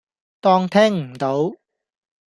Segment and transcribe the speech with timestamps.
[0.39, 1.51] 當聽唔到